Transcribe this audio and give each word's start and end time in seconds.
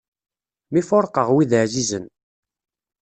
Mi 0.71 0.81
fuṛqeɣ 0.89 1.27
wid 1.33 1.51
ɛzizen. 1.63 2.05